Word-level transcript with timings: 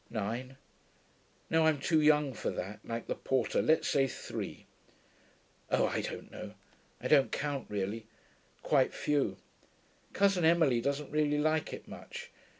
'Nine. 0.09 0.57
No, 1.51 1.67
I'm 1.67 1.79
too 1.79 2.01
young 2.01 2.33
for 2.33 2.49
that, 2.49 2.79
like 2.83 3.05
the 3.05 3.13
porter 3.13 3.61
let's 3.61 3.87
say 3.87 4.07
three. 4.07 4.65
Oh, 5.69 5.85
I 5.85 6.01
don't 6.01 6.31
know 6.31 6.55
I 6.99 7.07
don't 7.07 7.31
count 7.31 7.67
really. 7.69 8.07
Quite 8.63 8.95
few. 8.95 9.37
Cousin 10.11 10.43
Emily 10.43 10.81
doesn't 10.81 11.11
really 11.11 11.37
like 11.37 11.71
it 11.71 11.87
much. 11.87 12.31